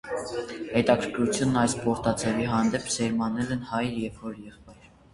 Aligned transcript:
Հետաքրքրություն 0.77 1.53
այս 1.65 1.77
սպորտաձևի 1.79 2.49
հանդեպ 2.57 2.91
սերմանել 2.97 3.57
են 3.61 3.65
հայրը 3.75 3.97
և 4.09 4.21
հորեղբայրը։ 4.27 4.95